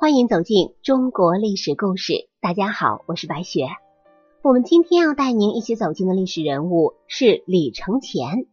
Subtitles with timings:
[0.00, 2.28] 欢迎走进中国历史故事。
[2.40, 3.66] 大家好，我是白雪。
[4.42, 8.44] 我们今天要带您一起走进的历史人物是李承乾。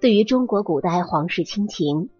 [0.00, 2.10] 对于中国古代皇室亲情，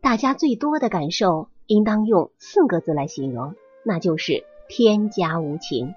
[0.00, 5.94] 大家最多的感受应当用四个字来形容，那就是天家无情。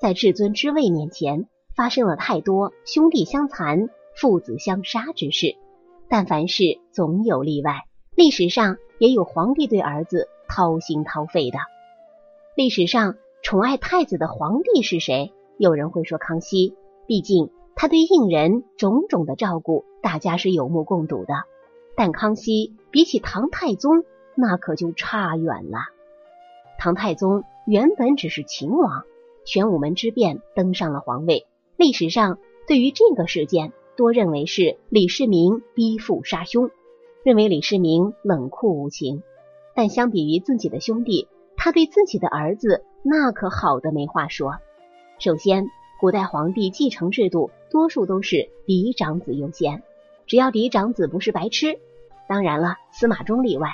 [0.00, 5.54] 在至尊之位面前，发生了太多兄弟相残、父子相杀之事。
[6.08, 7.84] 但凡事总有例外，
[8.16, 10.28] 历史上也有皇帝对儿子。
[10.50, 11.58] 掏心掏肺的。
[12.56, 15.32] 历史上宠爱太子的皇帝是谁？
[15.56, 16.74] 有人会说康熙，
[17.06, 21.34] 毕竟他对应人种种的照顾，大家是有目共睹的。
[21.96, 24.04] 但康熙比起唐太宗，
[24.34, 25.78] 那可就差远了。
[26.78, 29.04] 唐太宗原本只是秦王，
[29.44, 31.46] 玄武门之变登上了皇位。
[31.76, 36.70] 历史上对于这个事件，多认为是李世民逼父杀兄，
[37.22, 39.22] 认为李世民冷酷无情。
[39.74, 44.54] 但相比于自己的兄弟，他对自己的儿子那可好的没话说。
[45.18, 45.66] 首先，
[46.00, 49.82] 古代皇帝继承制度多数都是嫡长子优先，
[50.26, 51.78] 只要嫡长子不是白痴，
[52.28, 53.68] 当然了，司马衷例外，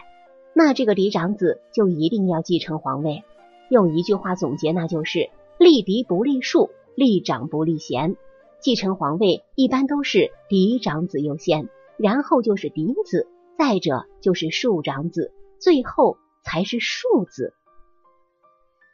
[0.53, 3.23] 那这个嫡长子就一定要继承皇位。
[3.69, 8.17] 用一句话总结，那就是立嫡不立庶，立长不立贤。
[8.59, 15.33] 继承皇位一般都是嫡长子优先，然后就是嫡子，再者就是庶长子。
[15.61, 17.55] 最后才是庶子。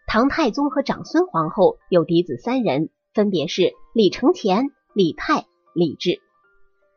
[0.06, 6.20] 唐太宗和长孙皇后有嫡子三人，分别是李承乾、李泰、李治。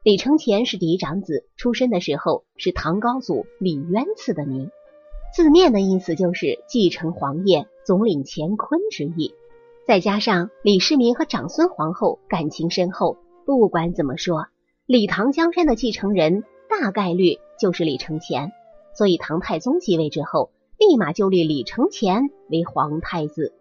[0.04, 4.70] 李承乾是嫡长子，出生的时候是唐高祖李渊赐的名，
[5.34, 9.34] 字面的意思就是继承皇业、总领乾坤之意。
[9.88, 14.48] 再加上李世民和长孙皇后感情深厚，不管怎么说，
[14.86, 18.52] 李唐江山的继承人大概率就是李承乾。
[18.98, 23.54] 所以，唐太宗继位之后，立马就立李承乾为皇太子，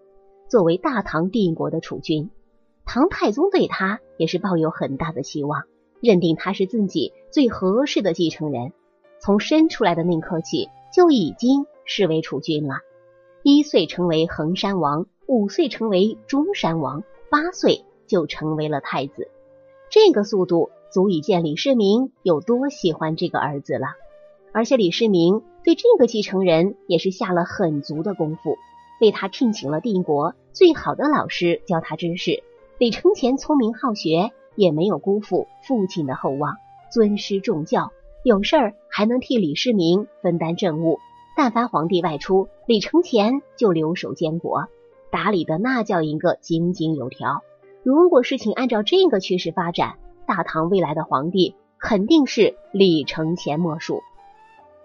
[0.49, 2.31] 作为大唐帝国的储君。
[2.85, 5.65] 唐太宗对他也是抱有很大的希望，
[6.01, 8.73] 认定他是自己最合适的继承人。
[9.19, 12.77] 从生出来的那一刻起，就已经视为储君了。
[13.43, 19.29] 一岁成为衡山王，五岁成为中山王，八岁就成为了太子。
[19.91, 23.87] 这个速度足以见李世民有多喜欢这个儿子了。
[24.55, 28.57] 而且李世民对这个继承人也是下了很足的功夫，
[29.01, 32.45] 为他聘请了定国最好的老师教他知识。
[32.79, 36.55] 李承乾聪明好学，也没有辜负父亲的厚望，
[36.93, 37.91] 尊师重教，
[38.23, 41.01] 有事儿还能替李世民分担政务。
[41.37, 44.67] 但凡皇帝外出，李承乾就留守监国，
[45.11, 47.43] 打理的那叫一个井井有条。
[47.83, 54.01] 如果事情按照这个趋势发展，大唐未来的皇帝肯定是李承乾莫属。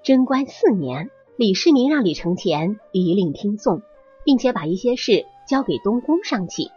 [0.01, 3.81] 贞观四年，李世民让李承乾一令听讼，
[4.23, 6.71] 并且把一些事交给东宫上启，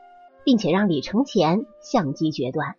[0.44, 2.74] 并且让李承乾相机决断。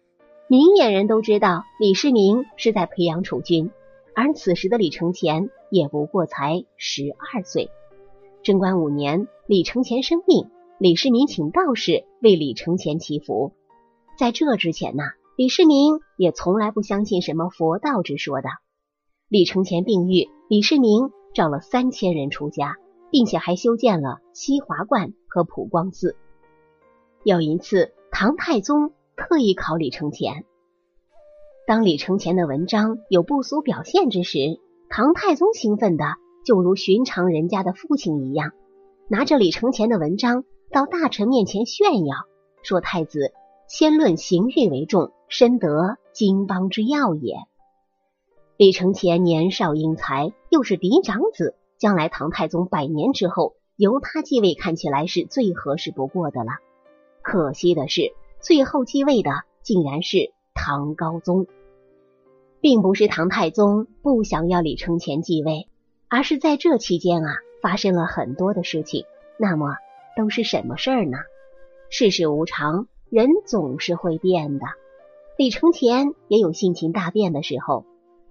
[0.47, 3.71] 明眼人都知道李世民是在培养储君，
[4.13, 7.69] 而此时的李承乾也不过才十二岁。
[8.43, 13.53] 贞观五年，李承乾生病，李世民请道士为李承乾祈福。
[14.19, 15.03] 在这之前呢，
[15.37, 18.49] 李世民也从来不相信什么佛道之说的。
[19.33, 22.77] 李承乾病愈，李世民找了三千人出家，
[23.09, 26.15] 并且还修建了西华观和普光寺。
[27.23, 30.43] 有一次，唐太宗特意考李承乾，
[31.65, 34.37] 当李承乾的文章有不俗表现之时，
[34.87, 36.05] 唐太宗兴奋的
[36.45, 38.51] 就如寻常人家的父亲一样，
[39.09, 42.17] 拿着李承乾的文章到大臣面前炫耀，
[42.61, 43.31] 说太子
[43.67, 47.37] 先论刑狱为重，深得经邦之要也。
[48.63, 56.51] 李承乾年少英才，又是嫡长子，将来唐太宗百年之后由他继位，看起来是最合适不过的了。
[57.21, 59.31] 可惜的是，最后继位的
[59.63, 61.45] 竟然是唐高宗，
[62.61, 65.67] 并不是唐太宗不想要李承乾继位，
[66.07, 69.03] 而是在这期间啊，发生了很多的事情。
[69.35, 69.75] 那么
[70.15, 71.17] 都是什么事儿呢？
[71.89, 74.65] 世事无常，人总是会变的。
[75.37, 77.83] 李承乾也有性情大变的时候。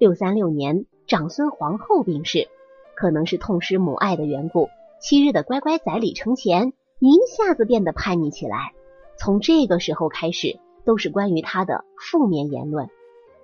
[0.02, 2.48] 六三六年，长孙皇后病逝，
[2.96, 4.68] 可能是痛失母爱的缘故，
[5.00, 8.72] 昔日的乖乖仔李承乾一下子变得叛逆起来。
[9.16, 12.90] 从这个时候开始，都是关于他的负面言论，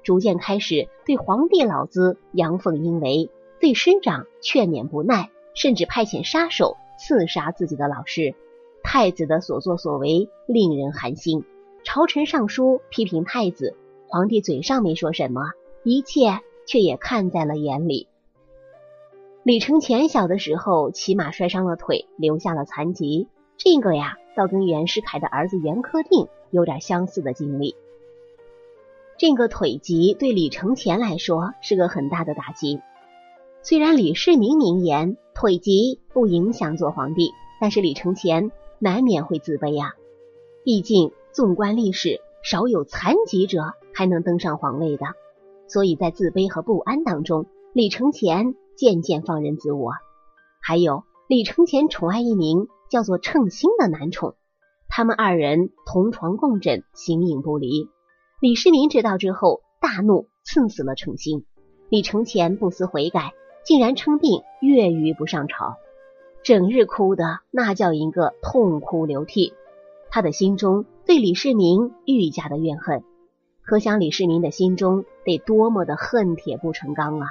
[0.03, 3.31] 逐渐开始对皇帝老子阳奉阴违，
[3.61, 8.35] 对师长劝勉不耐，甚至派遣杀手刺杀自己的老师。
[8.83, 11.45] 太子的所作所为令人寒心，
[11.85, 13.77] 朝臣上书批评太子，
[14.09, 15.43] 皇帝嘴上没说什么，
[15.85, 16.41] 一切。
[16.69, 18.07] 却也看在了眼里。
[19.43, 23.27] 李承乾小的时候骑马摔伤了腿，留下了残疾。
[23.57, 27.75] 这个呀，倒跟袁世凯的儿子袁克定有点相似的经历。
[29.17, 32.81] 这个腿疾对李承乾来说是个很大的打击。
[33.63, 39.95] 虽然李世民名言腿疾不影响做皇帝，但是李承乾难免会自卑呀。
[40.63, 45.07] 毕竟纵观历史，少有残疾者还能登上皇位的。
[45.69, 48.55] 所以在自卑和不安当中，李承乾。
[48.79, 49.91] 渐渐放任自我，
[50.63, 54.37] 还有李承乾宠爱一名叫做称心的男宠，
[54.89, 57.89] 他们二人同床共枕，形影不离。
[58.41, 61.45] 李世民知道之后大怒，赐死了称心。
[61.89, 63.33] 李承乾不思悔改，
[63.65, 65.75] 竟然称病月余不上朝，
[66.45, 69.55] 整日哭的那叫一个痛哭流涕。
[70.09, 73.03] 他的心中对李世民愈加的怨恨，
[73.69, 77.29] 可想李世民的心中得多么的恨铁不成钢啊！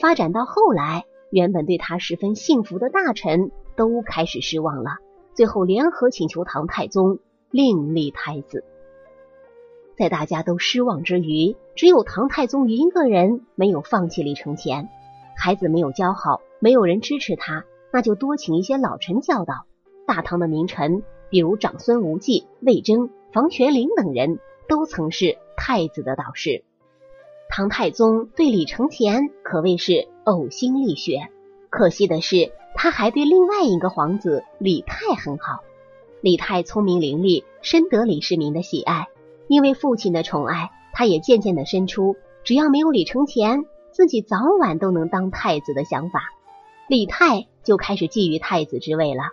[0.00, 4.96] 发展到后来，原本对他十分幸福的大臣都开始失望了，
[5.32, 7.20] 最后联合请求唐太宗
[7.52, 8.64] 另立太子。
[9.96, 14.88] 在大家都失望之余，只有唐太宗一个人没有放弃李承乾。
[15.36, 19.66] 孩子没有教好，没有人支持他，那就多请一些老臣教导。
[20.04, 26.64] 大唐的名臣，比如长孙无忌、魏征、房玄龄等人，都曾是太子的导师。
[27.50, 31.28] 唐太宗对李承乾可谓是呕心沥血，
[31.68, 35.60] 可惜的是，他还对另外一个皇子李泰很好。
[36.22, 39.08] 李泰聪明伶俐，深得李世民的喜爱。
[39.48, 46.20] 因为父亲的宠爱，他也渐渐的生出只要没有李承乾，自己早晚都能当太子的想法。
[46.88, 49.24] 李泰就开始觊觎太子之位了，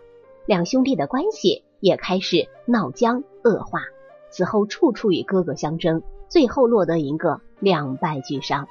[0.46, 3.80] 两兄弟的关系也开始闹僵恶化。
[4.30, 6.04] 此后，处处与哥哥相争。
[6.30, 8.68] 最后落得一个两败俱伤。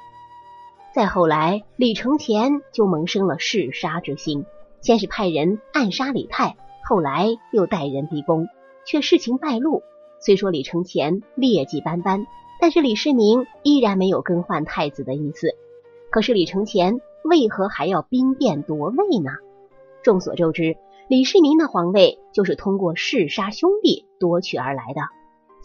[0.93, 4.45] 再后来，李承乾就萌生了弑杀之心，
[4.79, 6.55] 先是派人暗杀李泰，
[6.85, 8.47] 后来又带人逼宫，
[8.85, 9.81] 却事情败露。
[10.19, 12.27] 虽说李承乾劣迹斑斑，
[12.61, 15.55] 但是李世民依然没有更换太子的意思。
[16.11, 19.31] 可是李承乾为何还要兵变夺位呢？
[20.03, 20.77] 众所周知，
[21.09, 25.01] 李世民的皇位就是通过弑杀兄弟夺取而来的。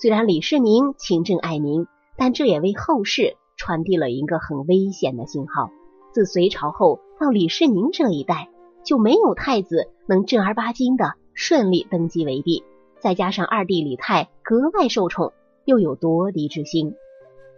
[0.03, 5.71] 虽然李世民勤政爱民，但这也为后世传递了一个很危险的信号。
[6.13, 8.51] 自隋朝后到李世民这一代，
[8.85, 12.65] 就没有太子能正儿八经的顺利登基为帝。
[12.99, 15.33] 再加上二弟李泰格外受宠，
[15.65, 16.97] 又有夺嫡之心，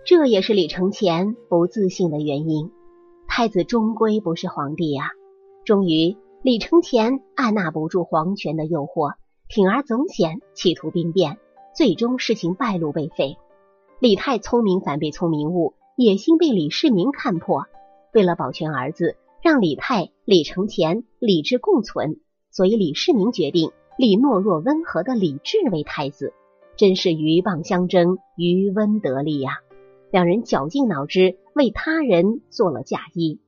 [0.05, 2.71] 这也是李承乾不自信的原因。
[3.27, 5.13] 太子终归不是皇帝呀！
[5.65, 9.15] 终于，李承乾按捺不住皇权的诱惑，
[9.49, 11.39] 铤而走险，企图兵变。
[11.75, 13.37] 最终事情败露被废，
[13.99, 17.67] 李泰聪明反被聪明误，野心被李世民看破。
[18.13, 22.21] 为了保全儿子，让李泰、李承乾理智共存，
[22.53, 26.33] 所以李世民决定立懦弱温和的李治为太子。
[26.77, 29.59] 真是鹬蚌相争，渔翁得利呀！
[30.13, 33.41] 两人绞尽脑汁，为他人做了嫁衣。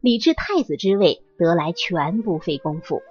[0.00, 3.02] 李治太子之位得来全不费工夫。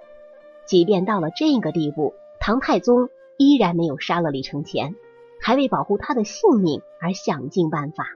[0.66, 3.10] 即便到了这个地步，唐太宗。
[3.38, 4.94] 依然没有杀了李承乾，
[5.40, 8.06] 还为保护他的性命而想尽办法。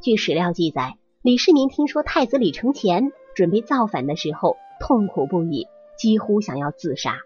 [0.00, 5.66] 据史料记载，李世民听说太子李承乾准备造反的时候，痛苦不已，
[5.98, 7.18] 几乎想要自杀。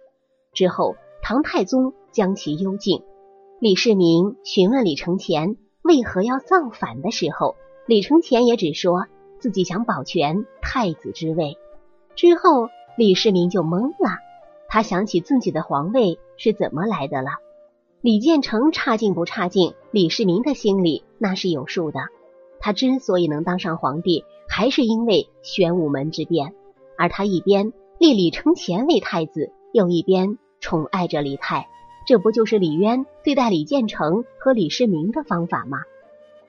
[0.52, 3.02] 之后，唐太宗将其幽禁。
[3.60, 7.56] 李世民询问李承乾为何要造反的时候，
[7.87, 9.06] 李承乾也只说
[9.38, 11.56] 自己想保全太子之位。
[12.16, 12.68] 之后，
[12.99, 14.24] 李世民就懵了。
[14.75, 17.31] 他想起自己的皇位是怎么来的了。
[18.00, 22.00] 李建成差劲不差劲，李世民的心里那是有数的。
[22.59, 26.57] 他之所以能当上皇帝，还是因为玄武门之变。
[26.99, 31.69] 而他一边立李承乾为太子，又一边宠爱着李泰，
[32.04, 35.83] 这不就是李渊对待李建成和李世民的方法吗？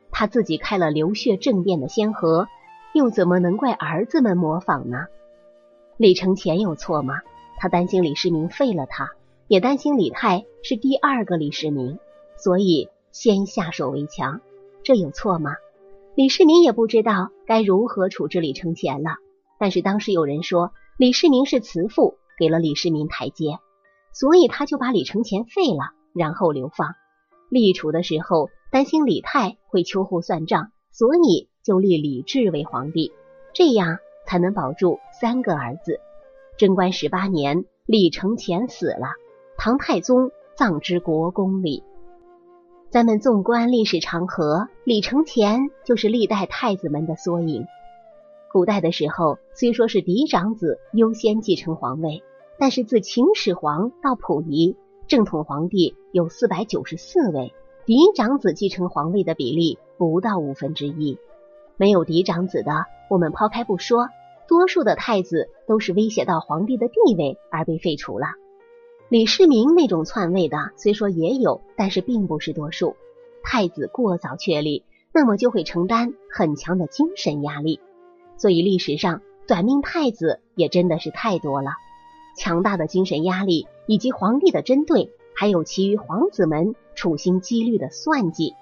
[0.10, 2.48] 他自己开了流血政变的先河，
[2.92, 5.06] 又怎么能怪儿子们模仿呢？
[5.98, 7.20] 李承乾有错吗？
[7.58, 9.12] 他担心李世民废了他，
[9.48, 12.00] 也担心李泰是第二个李世民，
[12.38, 14.42] 所以先下手为强，
[14.84, 15.56] 这有错吗？
[16.16, 19.18] 李世民也不知道该如何处置李承乾了。
[19.58, 23.60] 但是当时有人说李世民是慈父，给了李世民台阶，
[24.12, 26.96] 所以他就把李承乾废了，然后流放。
[27.50, 33.14] 立储的时候担心李泰会秋后算账，所以就立李治为皇帝，
[33.54, 36.00] 这样才能保住三个儿子。
[36.58, 39.08] 贞观十八年，李承乾死了，
[39.58, 41.84] 唐太宗葬之国公里。
[42.90, 47.66] 咱们纵观历史长河，李承乾就是历代太子们的缩影。
[48.54, 52.24] 古代的时候，虽说是嫡长子优先继承皇位，
[52.58, 57.54] 但是自秦始皇到溥仪，正统皇帝有四百九十四位，
[57.86, 61.18] 嫡长子继承皇位的比例不到五分之一。
[61.76, 64.08] 没有嫡长子的，我们抛开不说，
[64.48, 68.28] 多数的太子都是威胁到皇帝的地位而被废除了。
[69.10, 72.96] 李世民那种篡位的，虽说也有，但是并不是多数。
[73.44, 74.84] 太子过早确立，
[75.14, 77.80] 那么就会承担很强的精神压力。
[78.38, 81.72] 所以历史上短命太子也真的是太多了。
[82.38, 88.54] 强大的精神压力，以及皇帝的针对，还有其余皇子们处心积虑的算计，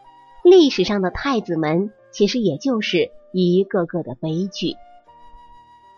[0.44, 1.92] 历史上的太子们。
[2.12, 4.76] 其实也就是一个个的悲剧。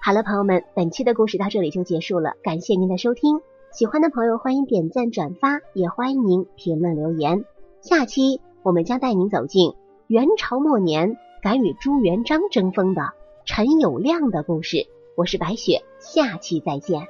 [0.05, 3.41] 好了，朋友们，本期的故事到这里就结束了，感谢您的收听。
[3.71, 7.43] 喜欢的朋友欢迎点赞转发，也欢迎您评论留言。
[7.81, 9.73] 下期我们将带您走进
[10.05, 13.01] 元朝末年敢与朱元璋争锋的
[13.45, 14.85] 陈友谅的故事。
[15.17, 17.07] 我是白雪，下期再见。